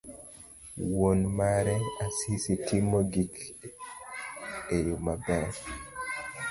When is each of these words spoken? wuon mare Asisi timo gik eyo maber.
wuon 0.91 1.19
mare 1.37 1.75
Asisi 2.05 2.53
timo 2.67 2.99
gik 3.11 3.33
eyo 4.75 4.95
maber. 5.05 5.49